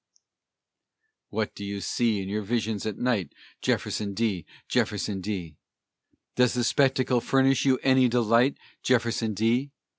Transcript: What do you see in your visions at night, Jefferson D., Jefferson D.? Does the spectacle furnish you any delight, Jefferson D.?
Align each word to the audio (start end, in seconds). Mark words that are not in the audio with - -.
What 1.29 1.53
do 1.53 1.63
you 1.63 1.79
see 1.79 2.23
in 2.23 2.27
your 2.27 2.41
visions 2.41 2.87
at 2.87 2.97
night, 2.97 3.33
Jefferson 3.61 4.15
D., 4.15 4.47
Jefferson 4.67 5.21
D.? 5.21 5.57
Does 6.35 6.55
the 6.55 6.63
spectacle 6.63 7.21
furnish 7.21 7.65
you 7.65 7.77
any 7.83 8.07
delight, 8.09 8.57
Jefferson 8.81 9.35
D.? 9.35 9.69